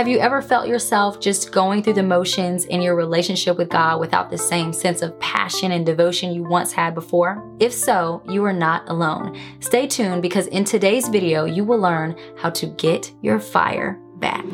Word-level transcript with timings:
Have 0.00 0.08
you 0.08 0.18
ever 0.18 0.40
felt 0.40 0.66
yourself 0.66 1.20
just 1.20 1.52
going 1.52 1.82
through 1.82 1.92
the 1.92 2.02
motions 2.02 2.64
in 2.64 2.80
your 2.80 2.96
relationship 2.96 3.58
with 3.58 3.68
God 3.68 4.00
without 4.00 4.30
the 4.30 4.38
same 4.38 4.72
sense 4.72 5.02
of 5.02 5.20
passion 5.20 5.72
and 5.72 5.84
devotion 5.84 6.32
you 6.32 6.42
once 6.42 6.72
had 6.72 6.94
before? 6.94 7.46
If 7.60 7.74
so, 7.74 8.22
you 8.26 8.42
are 8.46 8.52
not 8.54 8.88
alone. 8.88 9.38
Stay 9.60 9.86
tuned 9.86 10.22
because 10.22 10.46
in 10.46 10.64
today's 10.64 11.08
video, 11.08 11.44
you 11.44 11.64
will 11.64 11.80
learn 11.80 12.16
how 12.38 12.48
to 12.48 12.66
get 12.68 13.12
your 13.20 13.38
fire 13.38 14.00
back. 14.16 14.46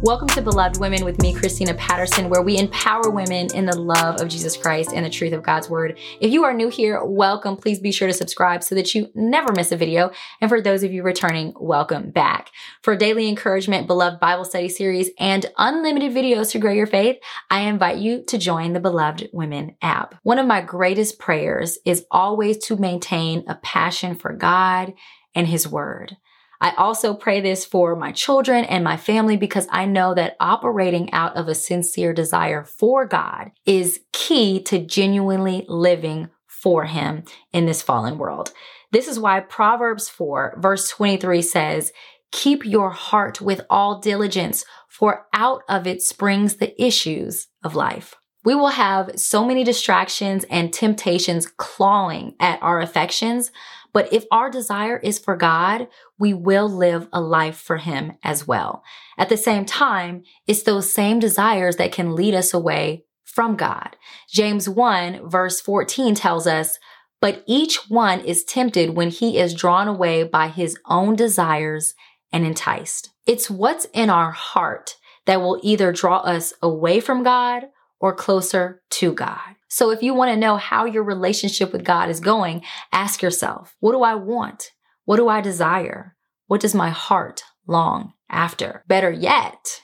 Welcome 0.00 0.28
to 0.28 0.42
Beloved 0.42 0.78
Women 0.78 1.04
with 1.04 1.20
me, 1.20 1.34
Christina 1.34 1.74
Patterson, 1.74 2.30
where 2.30 2.40
we 2.40 2.56
empower 2.56 3.10
women 3.10 3.48
in 3.52 3.66
the 3.66 3.76
love 3.76 4.20
of 4.20 4.28
Jesus 4.28 4.56
Christ 4.56 4.92
and 4.94 5.04
the 5.04 5.10
truth 5.10 5.32
of 5.32 5.42
God's 5.42 5.68
Word. 5.68 5.98
If 6.20 6.30
you 6.32 6.44
are 6.44 6.54
new 6.54 6.68
here, 6.68 7.02
welcome. 7.04 7.56
Please 7.56 7.80
be 7.80 7.90
sure 7.90 8.06
to 8.06 8.14
subscribe 8.14 8.62
so 8.62 8.76
that 8.76 8.94
you 8.94 9.08
never 9.16 9.52
miss 9.52 9.72
a 9.72 9.76
video. 9.76 10.12
And 10.40 10.48
for 10.48 10.60
those 10.60 10.84
of 10.84 10.92
you 10.92 11.02
returning, 11.02 11.52
welcome 11.58 12.12
back. 12.12 12.52
For 12.80 12.94
daily 12.94 13.28
encouragement, 13.28 13.88
beloved 13.88 14.20
Bible 14.20 14.44
study 14.44 14.68
series, 14.68 15.10
and 15.18 15.46
unlimited 15.58 16.12
videos 16.12 16.52
to 16.52 16.60
grow 16.60 16.72
your 16.72 16.86
faith, 16.86 17.16
I 17.50 17.62
invite 17.62 17.98
you 17.98 18.22
to 18.28 18.38
join 18.38 18.74
the 18.74 18.80
Beloved 18.80 19.30
Women 19.32 19.74
app. 19.82 20.14
One 20.22 20.38
of 20.38 20.46
my 20.46 20.60
greatest 20.60 21.18
prayers 21.18 21.76
is 21.84 22.06
always 22.08 22.58
to 22.66 22.76
maintain 22.76 23.42
a 23.48 23.56
passion 23.56 24.14
for 24.14 24.32
God 24.32 24.94
and 25.34 25.48
His 25.48 25.66
Word. 25.66 26.16
I 26.60 26.72
also 26.76 27.14
pray 27.14 27.40
this 27.40 27.64
for 27.64 27.94
my 27.94 28.12
children 28.12 28.64
and 28.64 28.82
my 28.82 28.96
family 28.96 29.36
because 29.36 29.68
I 29.70 29.86
know 29.86 30.14
that 30.14 30.36
operating 30.40 31.12
out 31.12 31.36
of 31.36 31.48
a 31.48 31.54
sincere 31.54 32.12
desire 32.12 32.64
for 32.64 33.06
God 33.06 33.52
is 33.64 34.00
key 34.12 34.60
to 34.64 34.78
genuinely 34.78 35.64
living 35.68 36.30
for 36.46 36.84
Him 36.84 37.22
in 37.52 37.66
this 37.66 37.82
fallen 37.82 38.18
world. 38.18 38.52
This 38.90 39.06
is 39.06 39.20
why 39.20 39.40
Proverbs 39.40 40.08
4 40.08 40.56
verse 40.58 40.88
23 40.88 41.42
says, 41.42 41.92
keep 42.32 42.64
your 42.64 42.90
heart 42.90 43.40
with 43.40 43.60
all 43.70 44.00
diligence, 44.00 44.64
for 44.88 45.26
out 45.32 45.62
of 45.68 45.86
it 45.86 46.02
springs 46.02 46.56
the 46.56 46.80
issues 46.82 47.48
of 47.62 47.74
life. 47.74 48.14
We 48.44 48.54
will 48.54 48.68
have 48.68 49.18
so 49.18 49.44
many 49.44 49.64
distractions 49.64 50.44
and 50.50 50.72
temptations 50.72 51.46
clawing 51.46 52.34
at 52.40 52.62
our 52.62 52.80
affections, 52.80 53.50
but 53.92 54.12
if 54.12 54.24
our 54.30 54.50
desire 54.50 54.98
is 54.98 55.18
for 55.18 55.36
God, 55.36 55.88
we 56.18 56.34
will 56.34 56.68
live 56.68 57.08
a 57.12 57.20
life 57.20 57.56
for 57.56 57.78
Him 57.78 58.12
as 58.22 58.46
well. 58.46 58.82
At 59.16 59.28
the 59.28 59.36
same 59.36 59.64
time, 59.64 60.22
it's 60.46 60.62
those 60.62 60.92
same 60.92 61.18
desires 61.18 61.76
that 61.76 61.92
can 61.92 62.14
lead 62.14 62.34
us 62.34 62.52
away 62.52 63.04
from 63.24 63.56
God. 63.56 63.96
James 64.30 64.68
1 64.68 65.28
verse 65.28 65.60
14 65.60 66.14
tells 66.14 66.46
us, 66.46 66.78
but 67.20 67.42
each 67.46 67.88
one 67.88 68.20
is 68.20 68.44
tempted 68.44 68.90
when 68.90 69.10
he 69.10 69.38
is 69.38 69.54
drawn 69.54 69.88
away 69.88 70.22
by 70.22 70.48
his 70.48 70.76
own 70.86 71.16
desires 71.16 71.94
and 72.32 72.46
enticed. 72.46 73.10
It's 73.26 73.50
what's 73.50 73.86
in 73.92 74.10
our 74.10 74.30
heart 74.30 74.96
that 75.26 75.40
will 75.40 75.60
either 75.62 75.92
draw 75.92 76.18
us 76.18 76.52
away 76.62 77.00
from 77.00 77.22
God 77.22 77.66
or 78.00 78.14
closer 78.14 78.82
to 78.90 79.12
God. 79.12 79.56
So 79.68 79.90
if 79.90 80.02
you 80.02 80.14
want 80.14 80.30
to 80.30 80.36
know 80.36 80.56
how 80.56 80.84
your 80.84 81.02
relationship 81.02 81.72
with 81.72 81.84
God 81.84 82.08
is 82.08 82.20
going, 82.20 82.62
ask 82.92 83.22
yourself, 83.22 83.76
what 83.80 83.92
do 83.92 84.02
I 84.02 84.14
want? 84.14 84.70
What 85.04 85.16
do 85.16 85.28
I 85.28 85.40
desire? 85.40 86.16
What 86.46 86.60
does 86.60 86.74
my 86.74 86.90
heart 86.90 87.42
long 87.66 88.14
after? 88.30 88.84
Better 88.88 89.10
yet, 89.10 89.82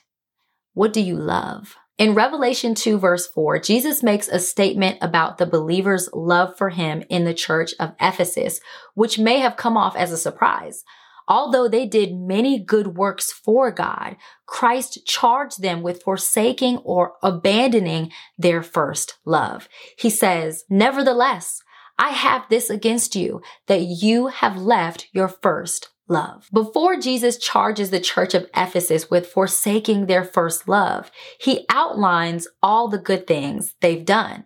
what 0.72 0.92
do 0.92 1.00
you 1.00 1.16
love? 1.16 1.76
In 1.96 2.14
Revelation 2.14 2.74
2 2.74 2.98
verse 2.98 3.28
4, 3.28 3.60
Jesus 3.60 4.02
makes 4.02 4.26
a 4.26 4.40
statement 4.40 4.98
about 5.00 5.38
the 5.38 5.46
believer's 5.46 6.08
love 6.12 6.56
for 6.58 6.70
him 6.70 7.04
in 7.08 7.24
the 7.24 7.34
church 7.34 7.72
of 7.78 7.94
Ephesus, 8.00 8.60
which 8.94 9.18
may 9.18 9.38
have 9.38 9.56
come 9.56 9.76
off 9.76 9.94
as 9.94 10.10
a 10.10 10.16
surprise. 10.16 10.82
Although 11.26 11.68
they 11.68 11.86
did 11.86 12.14
many 12.14 12.58
good 12.58 12.96
works 12.96 13.32
for 13.32 13.70
God, 13.70 14.16
Christ 14.46 15.06
charged 15.06 15.62
them 15.62 15.82
with 15.82 16.02
forsaking 16.02 16.78
or 16.78 17.14
abandoning 17.22 18.12
their 18.36 18.62
first 18.62 19.18
love. 19.24 19.68
He 19.98 20.10
says, 20.10 20.64
nevertheless, 20.68 21.62
I 21.98 22.10
have 22.10 22.42
this 22.50 22.70
against 22.70 23.14
you 23.16 23.40
that 23.66 23.82
you 23.82 24.26
have 24.28 24.56
left 24.56 25.08
your 25.12 25.28
first 25.28 25.90
love. 26.08 26.48
Before 26.52 26.96
Jesus 26.96 27.38
charges 27.38 27.90
the 27.90 28.00
church 28.00 28.34
of 28.34 28.46
Ephesus 28.54 29.10
with 29.10 29.26
forsaking 29.26 30.06
their 30.06 30.24
first 30.24 30.68
love, 30.68 31.10
he 31.40 31.64
outlines 31.70 32.46
all 32.62 32.88
the 32.88 32.98
good 32.98 33.26
things 33.26 33.74
they've 33.80 34.04
done. 34.04 34.44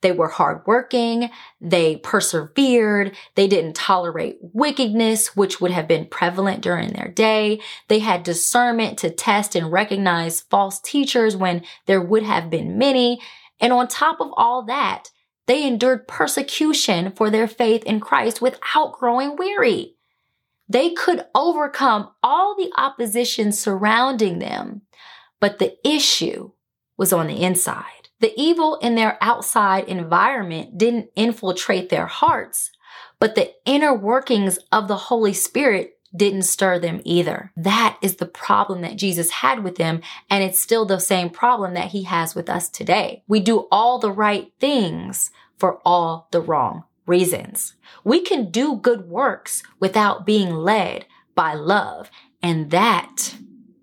They 0.00 0.12
were 0.12 0.28
hardworking. 0.28 1.30
They 1.60 1.96
persevered. 1.96 3.16
They 3.34 3.48
didn't 3.48 3.74
tolerate 3.74 4.38
wickedness, 4.40 5.36
which 5.36 5.60
would 5.60 5.72
have 5.72 5.88
been 5.88 6.06
prevalent 6.06 6.62
during 6.62 6.92
their 6.92 7.08
day. 7.08 7.60
They 7.88 7.98
had 7.98 8.22
discernment 8.22 8.98
to 8.98 9.10
test 9.10 9.56
and 9.56 9.72
recognize 9.72 10.40
false 10.40 10.80
teachers 10.80 11.36
when 11.36 11.64
there 11.86 12.00
would 12.00 12.22
have 12.22 12.48
been 12.48 12.78
many. 12.78 13.20
And 13.60 13.72
on 13.72 13.88
top 13.88 14.20
of 14.20 14.30
all 14.36 14.62
that, 14.66 15.10
they 15.46 15.66
endured 15.66 16.06
persecution 16.06 17.12
for 17.12 17.30
their 17.30 17.48
faith 17.48 17.82
in 17.84 18.00
Christ 18.00 18.40
without 18.40 18.92
growing 18.92 19.36
weary. 19.36 19.96
They 20.68 20.90
could 20.90 21.24
overcome 21.34 22.10
all 22.22 22.54
the 22.54 22.70
opposition 22.76 23.52
surrounding 23.52 24.38
them, 24.38 24.82
but 25.40 25.58
the 25.58 25.76
issue 25.82 26.50
was 26.98 27.12
on 27.12 27.26
the 27.26 27.42
inside. 27.42 27.97
The 28.20 28.32
evil 28.36 28.76
in 28.76 28.94
their 28.94 29.16
outside 29.20 29.84
environment 29.84 30.76
didn't 30.76 31.10
infiltrate 31.14 31.88
their 31.88 32.06
hearts, 32.06 32.70
but 33.20 33.34
the 33.34 33.52
inner 33.64 33.94
workings 33.94 34.58
of 34.72 34.88
the 34.88 34.96
Holy 34.96 35.32
Spirit 35.32 35.94
didn't 36.16 36.42
stir 36.42 36.78
them 36.78 37.00
either. 37.04 37.52
That 37.56 37.98
is 38.02 38.16
the 38.16 38.26
problem 38.26 38.80
that 38.80 38.96
Jesus 38.96 39.30
had 39.30 39.62
with 39.62 39.76
them, 39.76 40.00
and 40.30 40.42
it's 40.42 40.60
still 40.60 40.84
the 40.84 41.00
same 41.00 41.30
problem 41.30 41.74
that 41.74 41.88
he 41.88 42.04
has 42.04 42.34
with 42.34 42.48
us 42.48 42.68
today. 42.68 43.22
We 43.28 43.40
do 43.40 43.68
all 43.70 43.98
the 43.98 44.12
right 44.12 44.50
things 44.58 45.30
for 45.56 45.80
all 45.84 46.28
the 46.30 46.40
wrong 46.40 46.84
reasons. 47.06 47.74
We 48.04 48.20
can 48.20 48.50
do 48.50 48.76
good 48.76 49.08
works 49.08 49.62
without 49.80 50.24
being 50.24 50.50
led 50.50 51.06
by 51.34 51.54
love, 51.54 52.10
and 52.42 52.70
that 52.70 53.34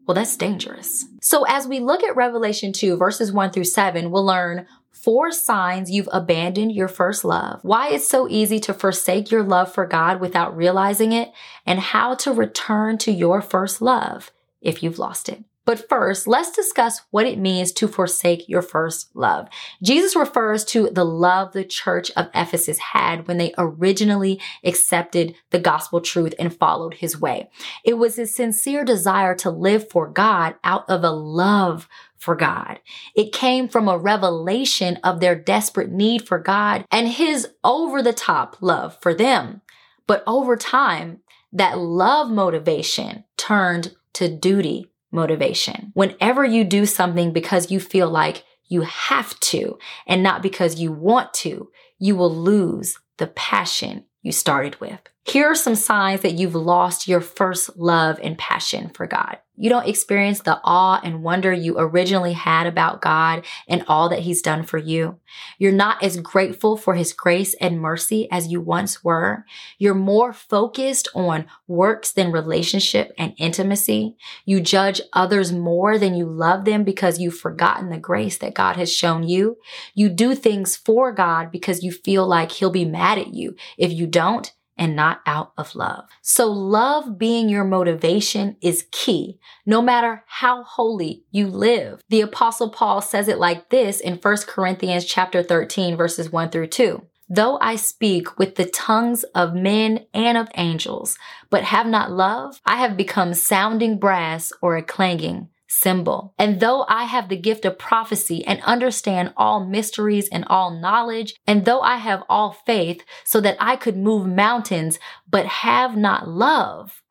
well, 0.05 0.15
that's 0.15 0.37
dangerous. 0.37 1.05
So 1.21 1.45
as 1.47 1.67
we 1.67 1.79
look 1.79 2.03
at 2.03 2.15
Revelation 2.15 2.71
2 2.71 2.97
verses 2.97 3.31
1 3.31 3.51
through 3.51 3.65
7, 3.65 4.11
we'll 4.11 4.25
learn 4.25 4.67
four 4.91 5.31
signs 5.31 5.91
you've 5.91 6.09
abandoned 6.11 6.71
your 6.71 6.87
first 6.87 7.23
love, 7.23 7.59
why 7.63 7.89
it's 7.89 8.07
so 8.07 8.27
easy 8.27 8.59
to 8.59 8.73
forsake 8.73 9.29
your 9.29 9.43
love 9.43 9.71
for 9.71 9.85
God 9.85 10.19
without 10.19 10.55
realizing 10.55 11.11
it, 11.11 11.31
and 11.65 11.79
how 11.79 12.15
to 12.15 12.31
return 12.31 12.97
to 12.99 13.11
your 13.11 13.41
first 13.41 13.81
love 13.81 14.31
if 14.61 14.81
you've 14.81 14.99
lost 14.99 15.29
it. 15.29 15.43
But 15.65 15.89
first, 15.89 16.27
let's 16.27 16.51
discuss 16.51 17.01
what 17.09 17.25
it 17.25 17.39
means 17.39 17.71
to 17.73 17.87
forsake 17.87 18.47
your 18.47 18.61
first 18.61 19.15
love. 19.15 19.49
Jesus 19.83 20.15
refers 20.15 20.63
to 20.65 20.89
the 20.91 21.03
love 21.03 21.53
the 21.53 21.65
church 21.65 22.11
of 22.15 22.29
Ephesus 22.35 22.77
had 22.77 23.27
when 23.27 23.37
they 23.37 23.53
originally 23.57 24.39
accepted 24.63 25.35
the 25.49 25.59
gospel 25.59 26.01
truth 26.01 26.35
and 26.37 26.55
followed 26.55 26.95
his 26.95 27.19
way. 27.19 27.49
It 27.83 27.95
was 27.95 28.19
a 28.19 28.27
sincere 28.27 28.85
desire 28.85 29.33
to 29.35 29.49
live 29.49 29.89
for 29.89 30.07
God 30.07 30.55
out 30.63 30.87
of 30.87 31.03
a 31.03 31.11
love 31.11 31.89
for 32.15 32.35
God. 32.35 32.79
It 33.15 33.33
came 33.33 33.67
from 33.67 33.87
a 33.87 33.97
revelation 33.97 34.97
of 35.03 35.19
their 35.19 35.35
desperate 35.35 35.91
need 35.91 36.27
for 36.27 36.37
God 36.37 36.85
and 36.91 37.07
his 37.07 37.49
over 37.63 38.01
the 38.01 38.13
top 38.13 38.57
love 38.61 38.97
for 39.01 39.13
them. 39.13 39.61
But 40.07 40.23
over 40.27 40.55
time, 40.55 41.21
that 41.51 41.79
love 41.79 42.29
motivation 42.29 43.23
turned 43.37 43.95
to 44.13 44.29
duty 44.29 44.91
motivation. 45.15 45.91
Whenever 45.93 46.45
you 46.45 46.63
do 46.63 46.85
something 46.85 47.31
because 47.31 47.71
you 47.71 47.79
feel 47.79 48.09
like 48.09 48.43
you 48.67 48.81
have 48.81 49.39
to 49.39 49.77
and 50.05 50.21
not 50.21 50.43
because 50.43 50.79
you 50.79 50.91
want 50.91 51.33
to, 51.33 51.69
you 51.97 52.15
will 52.15 52.33
lose 52.33 52.99
the 53.17 53.27
passion 53.27 54.05
you 54.21 54.31
started 54.31 54.79
with. 54.79 54.99
Here 55.27 55.47
are 55.47 55.55
some 55.55 55.73
signs 55.73 56.21
that 56.21 56.35
you've 56.35 56.53
lost 56.53 57.07
your 57.07 57.19
first 57.19 57.77
love 57.77 58.19
and 58.21 58.37
passion 58.37 58.91
for 58.93 59.07
God. 59.07 59.39
You 59.57 59.71
don't 59.71 59.87
experience 59.87 60.41
the 60.41 60.59
awe 60.63 61.01
and 61.03 61.23
wonder 61.23 61.51
you 61.51 61.79
originally 61.79 62.33
had 62.33 62.67
about 62.67 63.01
God 63.01 63.43
and 63.67 63.83
all 63.87 64.09
that 64.09 64.19
He's 64.19 64.43
done 64.43 64.63
for 64.63 64.77
you. 64.77 65.19
You're 65.57 65.71
not 65.71 66.03
as 66.03 66.17
grateful 66.17 66.77
for 66.77 66.93
His 66.93 67.11
grace 67.11 67.55
and 67.55 67.81
mercy 67.81 68.29
as 68.29 68.49
you 68.49 68.61
once 68.61 69.03
were. 69.03 69.45
You're 69.79 69.95
more 69.95 70.31
focused 70.31 71.07
on 71.15 71.47
works 71.67 72.11
than 72.11 72.31
relationship 72.31 73.11
and 73.17 73.33
intimacy. 73.39 74.17
You 74.45 74.61
judge 74.61 75.01
others 75.11 75.51
more 75.51 75.97
than 75.97 76.13
you 76.13 76.27
love 76.27 76.65
them 76.65 76.83
because 76.83 77.17
you've 77.17 77.37
forgotten 77.37 77.89
the 77.89 77.97
grace 77.97 78.37
that 78.37 78.53
God 78.53 78.75
has 78.75 78.93
shown 78.93 79.23
you. 79.23 79.57
You 79.95 80.09
do 80.09 80.35
things 80.35 80.75
for 80.75 81.11
God 81.11 81.49
because 81.49 81.81
you 81.81 81.91
feel 81.91 82.27
like 82.27 82.51
He'll 82.51 82.69
be 82.69 82.85
mad 82.85 83.17
at 83.17 83.33
you 83.33 83.55
if 83.75 83.91
you 83.91 84.05
don't 84.05 84.53
and 84.77 84.95
not 84.95 85.21
out 85.25 85.53
of 85.57 85.75
love. 85.75 86.09
So 86.21 86.51
love 86.51 87.17
being 87.17 87.49
your 87.49 87.63
motivation 87.63 88.57
is 88.61 88.87
key, 88.91 89.39
no 89.65 89.81
matter 89.81 90.23
how 90.27 90.63
holy 90.63 91.23
you 91.31 91.47
live. 91.47 92.01
The 92.09 92.21
apostle 92.21 92.69
Paul 92.69 93.01
says 93.01 93.27
it 93.27 93.39
like 93.39 93.69
this 93.69 93.99
in 93.99 94.15
1 94.15 94.37
Corinthians 94.47 95.05
chapter 95.05 95.41
13 95.43 95.95
verses 95.95 96.31
1 96.31 96.49
through 96.49 96.67
2. 96.67 97.01
Though 97.27 97.57
I 97.59 97.75
speak 97.75 98.37
with 98.37 98.55
the 98.55 98.65
tongues 98.65 99.23
of 99.33 99.55
men 99.55 100.05
and 100.13 100.37
of 100.37 100.47
angels, 100.55 101.17
but 101.49 101.63
have 101.63 101.87
not 101.87 102.11
love, 102.11 102.61
I 102.65 102.77
have 102.77 102.95
become 102.95 103.33
sounding 103.33 103.97
brass 103.97 104.51
or 104.61 104.77
a 104.77 104.83
clanging 104.83 105.49
cymbal. 105.75 106.33
And 106.37 106.59
though 106.59 106.85
I 106.87 107.03
have 107.03 107.29
the 107.29 107.37
gift 107.37 107.65
of 107.65 107.77
prophecy 107.77 108.45
and 108.45 108.61
understand 108.63 109.33
all 109.35 109.65
mysteries 109.65 110.29
and 110.29 110.45
all 110.45 110.71
knowledge, 110.71 111.35
and 111.45 111.65
though 111.65 111.81
I 111.81 111.97
have 111.97 112.23
all 112.29 112.51
faith 112.65 113.03
so 113.23 113.41
that 113.41 113.57
I 113.59 113.75
could 113.75 113.97
move 113.97 114.27
mountains, 114.27 114.99
but 115.29 115.45
have 115.45 115.97
not 115.97 116.27
love, 116.27 117.03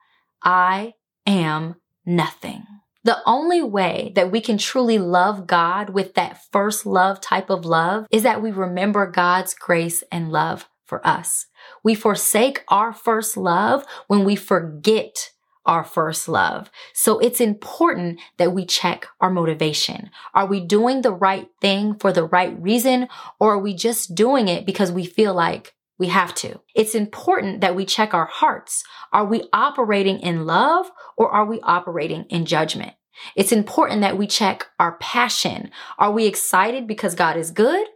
I 0.43 0.95
am 1.27 1.77
nothing. 2.07 2.65
The 3.05 3.19
only 3.27 3.63
way 3.63 4.13
that 4.15 4.31
we 4.31 4.41
can 4.41 4.57
truly 4.57 4.99
love 4.99 5.47
God 5.47 5.91
with 5.91 6.15
that 6.15 6.41
first 6.51 6.87
love 6.87 7.21
type 7.21 7.51
of 7.51 7.67
love 7.67 8.07
is 8.11 8.23
that 8.23 8.41
we 8.41 8.51
remember 8.51 9.07
God's 9.07 9.53
grace 9.53 10.03
and 10.11 10.33
love 10.33 10.69
for 10.87 11.07
us. 11.07 11.47
We 11.83 11.95
forsake 11.95 12.65
our 12.69 12.95
first 12.95 13.37
love 13.37 13.85
when 14.07 14.25
we 14.25 14.37
forget 14.37 15.33
our 15.67 15.85
first 15.85 16.29
love. 16.29 16.71
So 16.93 17.19
it's 17.19 17.41
important 17.41 18.21
that 18.37 18.53
we 18.53 18.67
check 18.67 19.07
our 19.21 19.31
motivation. 19.31 20.11
Are 20.35 20.47
we 20.47 20.61
doing 20.61 21.03
the 21.03 21.13
right 21.13 21.49
thing 21.61 21.95
for 21.95 22.13
the 22.13 22.25
right 22.25 22.61
reason 22.61 23.09
or 23.41 23.55
are 23.55 23.59
we 23.59 23.75
just 23.75 24.15
doing 24.15 24.49
it 24.49 24.67
because 24.67 24.93
we 24.93 25.05
feel 25.05 25.35
like 25.35 25.75
we 25.99 26.09
have 26.09 26.35
to. 26.35 26.61
It's 26.75 26.95
important 26.95 27.61
that 27.61 27.77
we 27.77 27.85
check 27.87 28.15
our 28.15 28.27
hearts. 28.27 28.83
Are 29.13 29.25
we 29.25 29.49
operating 29.53 30.19
in 30.21 30.45
love 30.45 30.91
or 31.17 31.31
are 31.31 31.45
we 31.45 31.61
operating 31.61 32.25
in 32.25 32.47
judgment? 32.47 32.95
It's 33.37 33.53
important 33.53 34.01
that 34.01 34.19
we 34.19 34.27
check 34.27 34.67
our 34.79 34.97
passion. 34.99 35.71
Are 35.99 36.11
we 36.11 36.27
excited 36.27 36.87
because 36.87 37.15
God 37.15 37.37
is 37.37 37.53
good? 37.53 37.87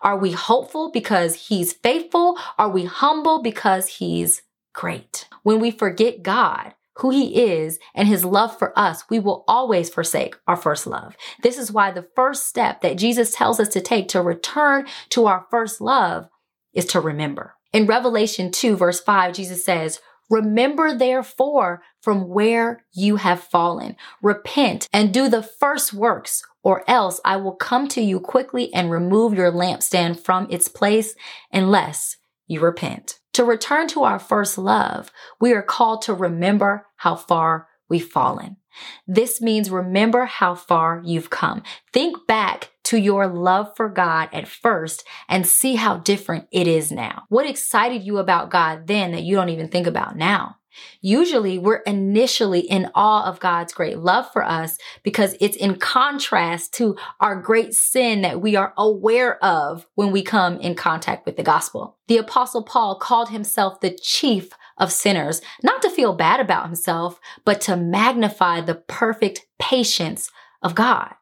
Are 0.00 0.18
we 0.18 0.32
hopeful 0.32 0.90
because 0.90 1.48
he's 1.48 1.72
faithful? 1.72 2.38
Are 2.58 2.68
we 2.68 2.84
humble 2.84 3.42
because 3.42 3.86
he's 3.88 4.42
great? 4.72 5.28
When 5.42 5.60
we 5.60 5.70
forget 5.70 6.22
God, 6.22 6.74
who 6.96 7.10
he 7.10 7.42
is 7.42 7.78
and 7.94 8.06
his 8.06 8.24
love 8.24 8.58
for 8.58 8.78
us, 8.78 9.04
we 9.08 9.18
will 9.18 9.44
always 9.48 9.88
forsake 9.88 10.36
our 10.46 10.56
first 10.56 10.86
love. 10.86 11.16
This 11.42 11.58
is 11.58 11.72
why 11.72 11.90
the 11.90 12.06
first 12.14 12.46
step 12.46 12.80
that 12.82 12.98
Jesus 12.98 13.34
tells 13.34 13.58
us 13.58 13.68
to 13.70 13.80
take 13.80 14.08
to 14.08 14.20
return 14.20 14.86
to 15.10 15.26
our 15.26 15.46
first 15.50 15.80
love 15.80 16.28
is 16.74 16.84
to 16.86 17.00
remember. 17.00 17.54
In 17.72 17.86
Revelation 17.86 18.50
2 18.50 18.76
verse 18.76 19.00
5, 19.00 19.34
Jesus 19.34 19.64
says, 19.64 20.00
Remember 20.30 20.94
therefore 20.94 21.82
from 22.00 22.28
where 22.28 22.84
you 22.92 23.16
have 23.16 23.42
fallen. 23.42 23.96
Repent 24.22 24.88
and 24.92 25.12
do 25.12 25.28
the 25.28 25.42
first 25.42 25.92
works, 25.92 26.42
or 26.62 26.88
else 26.88 27.20
I 27.24 27.36
will 27.36 27.54
come 27.54 27.86
to 27.88 28.00
you 28.00 28.18
quickly 28.18 28.72
and 28.72 28.90
remove 28.90 29.34
your 29.34 29.52
lampstand 29.52 30.20
from 30.20 30.46
its 30.48 30.68
place 30.68 31.14
unless 31.52 32.16
you 32.46 32.60
repent. 32.60 33.18
To 33.34 33.44
return 33.44 33.88
to 33.88 34.04
our 34.04 34.18
first 34.18 34.58
love, 34.58 35.10
we 35.40 35.52
are 35.52 35.62
called 35.62 36.02
to 36.02 36.14
remember 36.14 36.86
how 36.96 37.16
far 37.16 37.68
we've 37.88 38.06
fallen. 38.06 38.56
This 39.06 39.40
means 39.40 39.70
remember 39.70 40.24
how 40.24 40.54
far 40.54 41.02
you've 41.04 41.30
come. 41.30 41.62
Think 41.92 42.26
back 42.26 42.70
to 42.84 42.98
your 42.98 43.26
love 43.26 43.74
for 43.76 43.88
God 43.88 44.28
at 44.32 44.48
first 44.48 45.04
and 45.28 45.46
see 45.46 45.76
how 45.76 45.98
different 45.98 46.46
it 46.50 46.66
is 46.66 46.90
now. 46.90 47.24
What 47.28 47.46
excited 47.46 48.02
you 48.02 48.18
about 48.18 48.50
God 48.50 48.86
then 48.86 49.12
that 49.12 49.22
you 49.22 49.36
don't 49.36 49.50
even 49.50 49.68
think 49.68 49.86
about 49.86 50.16
now? 50.16 50.56
Usually 51.00 51.58
we're 51.58 51.82
initially 51.82 52.60
in 52.60 52.90
awe 52.94 53.24
of 53.24 53.40
God's 53.40 53.72
great 53.72 53.98
love 53.98 54.30
for 54.32 54.44
us 54.44 54.78
because 55.02 55.36
it's 55.40 55.56
in 55.56 55.76
contrast 55.76 56.74
to 56.74 56.96
our 57.20 57.40
great 57.40 57.74
sin 57.74 58.22
that 58.22 58.40
we 58.40 58.56
are 58.56 58.72
aware 58.76 59.42
of 59.44 59.86
when 59.94 60.12
we 60.12 60.22
come 60.22 60.58
in 60.58 60.74
contact 60.74 61.26
with 61.26 61.36
the 61.36 61.42
gospel. 61.42 61.98
The 62.08 62.18
apostle 62.18 62.62
Paul 62.62 62.96
called 62.96 63.30
himself 63.30 63.80
the 63.80 63.90
chief 63.90 64.50
of 64.78 64.92
sinners, 64.92 65.40
not 65.62 65.82
to 65.82 65.90
feel 65.90 66.14
bad 66.14 66.40
about 66.40 66.66
himself, 66.66 67.20
but 67.44 67.60
to 67.62 67.76
magnify 67.76 68.60
the 68.60 68.74
perfect 68.74 69.46
patience 69.58 70.30
of 70.62 70.74
God. 70.74 71.14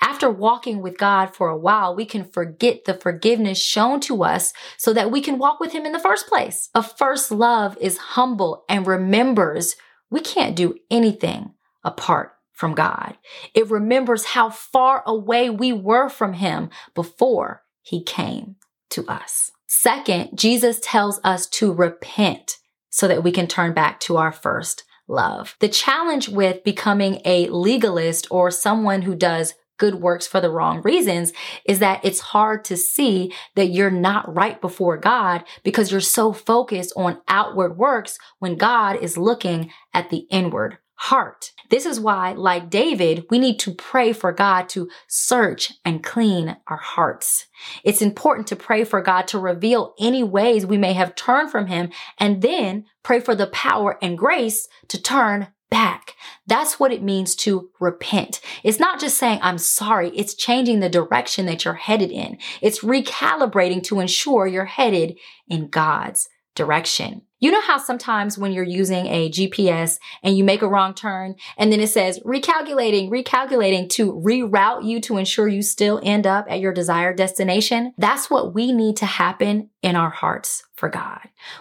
After 0.00 0.30
walking 0.30 0.82
with 0.82 0.98
God 0.98 1.34
for 1.34 1.48
a 1.48 1.56
while, 1.56 1.94
we 1.94 2.04
can 2.04 2.24
forget 2.24 2.84
the 2.84 2.94
forgiveness 2.94 3.60
shown 3.60 4.00
to 4.00 4.22
us 4.22 4.52
so 4.76 4.92
that 4.92 5.10
we 5.10 5.20
can 5.20 5.38
walk 5.38 5.60
with 5.60 5.72
Him 5.72 5.86
in 5.86 5.92
the 5.92 5.98
first 5.98 6.26
place. 6.26 6.70
A 6.74 6.82
first 6.82 7.30
love 7.30 7.76
is 7.80 7.98
humble 7.98 8.64
and 8.68 8.86
remembers 8.86 9.76
we 10.10 10.20
can't 10.20 10.56
do 10.56 10.76
anything 10.90 11.54
apart 11.82 12.32
from 12.52 12.74
God. 12.74 13.16
It 13.54 13.70
remembers 13.70 14.24
how 14.24 14.50
far 14.50 15.02
away 15.06 15.50
we 15.50 15.72
were 15.72 16.08
from 16.08 16.34
Him 16.34 16.70
before 16.94 17.62
He 17.82 18.02
came 18.02 18.56
to 18.90 19.06
us. 19.08 19.50
Second, 19.66 20.30
Jesus 20.38 20.78
tells 20.80 21.20
us 21.24 21.46
to 21.48 21.72
repent 21.72 22.58
so 22.90 23.08
that 23.08 23.24
we 23.24 23.32
can 23.32 23.48
turn 23.48 23.72
back 23.74 23.98
to 24.00 24.16
our 24.16 24.30
first 24.30 24.84
love. 25.08 25.56
The 25.58 25.68
challenge 25.68 26.28
with 26.28 26.62
becoming 26.64 27.20
a 27.24 27.48
legalist 27.48 28.28
or 28.30 28.50
someone 28.50 29.02
who 29.02 29.16
does 29.16 29.54
good 29.78 29.96
works 29.96 30.26
for 30.26 30.40
the 30.40 30.50
wrong 30.50 30.82
reasons 30.82 31.32
is 31.64 31.78
that 31.78 32.04
it's 32.04 32.20
hard 32.20 32.64
to 32.66 32.76
see 32.76 33.32
that 33.54 33.66
you're 33.66 33.90
not 33.90 34.32
right 34.34 34.60
before 34.60 34.96
God 34.96 35.44
because 35.62 35.90
you're 35.90 36.00
so 36.00 36.32
focused 36.32 36.92
on 36.96 37.20
outward 37.28 37.76
works 37.76 38.18
when 38.38 38.56
God 38.56 38.96
is 38.96 39.18
looking 39.18 39.70
at 39.92 40.10
the 40.10 40.26
inward 40.30 40.78
heart. 40.96 41.50
This 41.70 41.86
is 41.86 41.98
why, 41.98 42.32
like 42.32 42.70
David, 42.70 43.26
we 43.28 43.38
need 43.38 43.58
to 43.60 43.74
pray 43.74 44.12
for 44.12 44.32
God 44.32 44.68
to 44.70 44.88
search 45.08 45.72
and 45.84 46.04
clean 46.04 46.56
our 46.68 46.76
hearts. 46.76 47.46
It's 47.82 48.02
important 48.02 48.46
to 48.48 48.56
pray 48.56 48.84
for 48.84 49.02
God 49.02 49.26
to 49.28 49.38
reveal 49.38 49.94
any 49.98 50.22
ways 50.22 50.64
we 50.64 50.78
may 50.78 50.92
have 50.92 51.14
turned 51.14 51.50
from 51.50 51.66
Him 51.66 51.90
and 52.18 52.42
then 52.42 52.84
pray 53.02 53.20
for 53.20 53.34
the 53.34 53.48
power 53.48 53.98
and 54.00 54.16
grace 54.16 54.68
to 54.88 55.02
turn 55.02 55.48
back. 55.74 56.14
That's 56.46 56.78
what 56.78 56.92
it 56.92 57.02
means 57.02 57.34
to 57.34 57.68
repent. 57.80 58.40
It's 58.62 58.78
not 58.78 59.00
just 59.00 59.18
saying, 59.18 59.40
I'm 59.42 59.58
sorry. 59.58 60.10
It's 60.10 60.34
changing 60.34 60.78
the 60.78 60.88
direction 60.88 61.46
that 61.46 61.64
you're 61.64 61.74
headed 61.74 62.12
in. 62.12 62.38
It's 62.62 62.84
recalibrating 62.84 63.82
to 63.84 63.98
ensure 63.98 64.46
you're 64.46 64.66
headed 64.66 65.18
in 65.48 65.66
God's 65.66 66.28
direction. 66.54 67.22
You 67.40 67.50
know 67.50 67.60
how 67.60 67.78
sometimes 67.78 68.38
when 68.38 68.52
you're 68.52 68.62
using 68.62 69.06
a 69.06 69.28
GPS 69.28 69.98
and 70.22 70.38
you 70.38 70.44
make 70.44 70.62
a 70.62 70.68
wrong 70.68 70.94
turn 70.94 71.34
and 71.58 71.72
then 71.72 71.80
it 71.80 71.88
says 71.88 72.20
recalculating, 72.20 73.10
recalculating 73.10 73.90
to 73.90 74.12
reroute 74.12 74.84
you 74.84 75.00
to 75.00 75.16
ensure 75.16 75.48
you 75.48 75.60
still 75.60 76.00
end 76.04 76.24
up 76.24 76.46
at 76.48 76.60
your 76.60 76.72
desired 76.72 77.16
destination? 77.16 77.94
That's 77.98 78.30
what 78.30 78.54
we 78.54 78.70
need 78.70 78.96
to 78.98 79.06
happen 79.06 79.70
in 79.82 79.96
our 79.96 80.10
hearts 80.10 80.62
for 80.74 80.88
God. 80.88 81.20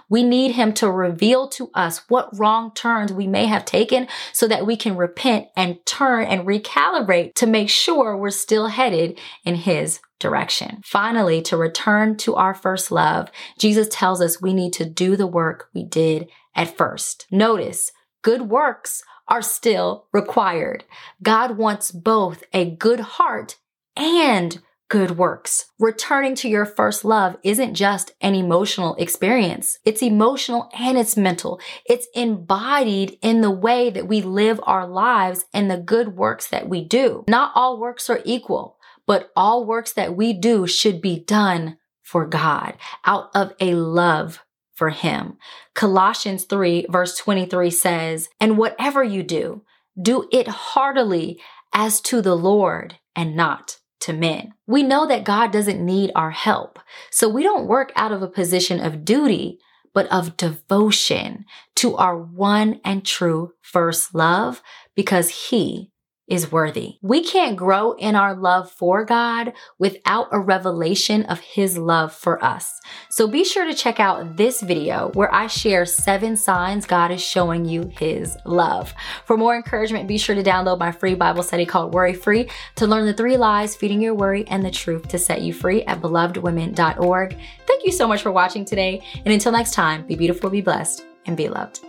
We 0.09 0.23
need 0.23 0.53
Him 0.53 0.73
to 0.75 0.89
reveal 0.89 1.47
to 1.49 1.69
us 1.73 2.01
what 2.09 2.37
wrong 2.37 2.73
turns 2.73 3.13
we 3.13 3.27
may 3.27 3.45
have 3.45 3.65
taken 3.65 4.07
so 4.31 4.47
that 4.47 4.65
we 4.65 4.75
can 4.75 4.97
repent 4.97 5.47
and 5.55 5.85
turn 5.85 6.25
and 6.25 6.47
recalibrate 6.47 7.35
to 7.35 7.45
make 7.45 7.69
sure 7.69 8.17
we're 8.17 8.31
still 8.31 8.67
headed 8.67 9.19
in 9.45 9.55
His 9.55 9.99
direction. 10.19 10.81
Finally, 10.83 11.41
to 11.43 11.57
return 11.57 12.17
to 12.17 12.35
our 12.35 12.53
first 12.53 12.91
love, 12.91 13.29
Jesus 13.59 13.87
tells 13.91 14.21
us 14.21 14.41
we 14.41 14.53
need 14.53 14.73
to 14.73 14.85
do 14.85 15.15
the 15.15 15.27
work 15.27 15.69
we 15.73 15.83
did 15.83 16.29
at 16.55 16.75
first. 16.75 17.27
Notice, 17.29 17.91
good 18.21 18.43
works 18.49 19.03
are 19.27 19.41
still 19.41 20.07
required. 20.11 20.83
God 21.21 21.57
wants 21.57 21.91
both 21.91 22.43
a 22.53 22.69
good 22.69 22.99
heart 22.99 23.57
and 23.95 24.61
good 24.89 25.17
works. 25.17 25.65
Returning 25.79 26.35
to 26.35 26.49
your 26.49 26.65
first 26.65 27.03
love 27.03 27.37
isn't 27.43 27.73
just 27.73 28.11
an 28.21 28.35
emotional 28.35 28.95
experience. 28.95 29.79
It's 29.85 30.03
emotional 30.03 30.69
and 30.77 30.97
it's 30.97 31.17
mental. 31.17 31.59
It's 31.85 32.07
embodied 32.13 33.17
in 33.21 33.41
the 33.41 33.51
way 33.51 33.89
that 33.89 34.07
we 34.07 34.21
live 34.21 34.59
our 34.63 34.87
lives 34.87 35.45
and 35.53 35.69
the 35.69 35.77
good 35.77 36.15
works 36.15 36.47
that 36.49 36.69
we 36.69 36.83
do. 36.83 37.23
Not 37.27 37.51
all 37.55 37.79
works 37.79 38.09
are 38.09 38.21
equal 38.23 38.77
but 39.05 39.31
all 39.35 39.65
works 39.65 39.93
that 39.93 40.15
we 40.15 40.33
do 40.33 40.67
should 40.67 41.01
be 41.01 41.19
done 41.19 41.77
for 42.01 42.25
God 42.25 42.75
out 43.05 43.29
of 43.35 43.53
a 43.59 43.75
love 43.75 44.39
for 44.73 44.89
Him. 44.89 45.37
Colossians 45.73 46.45
3 46.45 46.87
verse 46.89 47.17
23 47.17 47.69
says, 47.69 48.29
and 48.39 48.57
whatever 48.57 49.03
you 49.03 49.23
do, 49.23 49.63
do 50.01 50.27
it 50.31 50.47
heartily 50.47 51.39
as 51.73 52.01
to 52.01 52.21
the 52.21 52.35
Lord 52.35 52.99
and 53.15 53.35
not 53.35 53.77
to 54.03 54.13
men. 54.13 54.53
We 54.67 54.83
know 54.83 55.07
that 55.07 55.23
God 55.23 55.51
doesn't 55.51 55.83
need 55.83 56.11
our 56.15 56.31
help. 56.31 56.79
So 57.09 57.29
we 57.29 57.43
don't 57.43 57.67
work 57.67 57.91
out 57.95 58.11
of 58.11 58.21
a 58.21 58.27
position 58.27 58.79
of 58.79 59.05
duty, 59.05 59.59
but 59.93 60.07
of 60.11 60.37
devotion 60.37 61.45
to 61.75 61.95
our 61.95 62.17
one 62.17 62.81
and 62.83 63.05
true 63.05 63.53
first 63.61 64.13
love 64.13 64.61
because 64.95 65.49
he 65.49 65.92
is 66.33 66.51
worthy. 66.51 66.97
We 67.03 67.23
can't 67.23 67.55
grow 67.55 67.91
in 67.91 68.15
our 68.15 68.33
love 68.33 68.71
for 68.71 69.05
God 69.05 69.53
without 69.77 70.29
a 70.31 70.39
revelation 70.39 71.25
of 71.25 71.39
His 71.39 71.77
love 71.77 72.11
for 72.11 72.43
us. 72.43 72.81
So 73.11 73.27
be 73.27 73.43
sure 73.43 73.65
to 73.65 73.73
check 73.73 73.99
out 73.99 74.35
this 74.35 74.59
video 74.61 75.11
where 75.13 75.31
I 75.31 75.45
share 75.45 75.85
seven 75.85 76.35
signs 76.35 76.87
God 76.87 77.11
is 77.11 77.23
showing 77.23 77.65
you 77.65 77.91
His 77.99 78.35
love. 78.45 78.95
For 79.25 79.37
more 79.37 79.55
encouragement, 79.55 80.07
be 80.07 80.17
sure 80.17 80.33
to 80.33 80.41
download 80.41 80.79
my 80.79 80.91
free 80.91 81.13
Bible 81.13 81.43
study 81.43 81.67
called 81.67 81.93
Worry 81.93 82.15
Free 82.15 82.49
to 82.77 82.87
learn 82.87 83.05
the 83.05 83.13
three 83.13 83.37
lies 83.37 83.75
feeding 83.75 84.01
your 84.01 84.15
worry 84.15 84.43
and 84.47 84.65
the 84.65 84.71
truth 84.71 85.07
to 85.09 85.19
set 85.19 85.43
you 85.43 85.53
free 85.53 85.83
at 85.83 86.01
belovedwomen.org. 86.01 87.37
Thank 87.67 87.85
you 87.85 87.91
so 87.91 88.07
much 88.07 88.23
for 88.23 88.31
watching 88.31 88.65
today. 88.65 89.03
And 89.17 89.31
until 89.31 89.51
next 89.51 89.75
time, 89.75 90.07
be 90.07 90.15
beautiful, 90.15 90.49
be 90.49 90.61
blessed, 90.61 91.05
and 91.27 91.37
be 91.37 91.47
loved. 91.47 91.85